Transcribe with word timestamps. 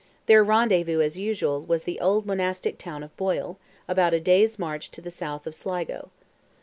Their 0.25 0.43
rendezvous, 0.43 0.99
as 0.99 1.19
usual, 1.19 1.61
was 1.63 1.83
the 1.83 1.99
old 1.99 2.25
monastic 2.25 2.79
town 2.79 3.03
of 3.03 3.15
Boyle, 3.17 3.59
about 3.87 4.15
a 4.15 4.19
day's 4.19 4.57
march 4.57 4.89
to 4.89 4.99
the 4.99 5.11
south 5.11 5.45
of 5.45 5.53
Sligo. 5.53 6.09